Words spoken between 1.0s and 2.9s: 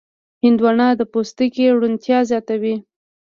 پوستکي روڼتیا زیاتوي.